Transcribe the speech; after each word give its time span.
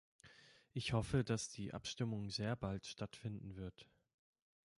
Ich 0.73 0.93
hoffe, 0.93 1.23
dass 1.23 1.49
die 1.51 1.75
Abstimmung 1.75 2.31
sehr 2.31 2.55
bald 2.55 2.87
stattfinden 2.87 3.55
wird. 3.55 3.87